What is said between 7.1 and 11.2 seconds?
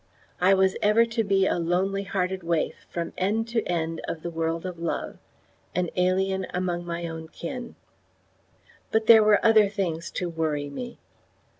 kin. But there were other things to worry me.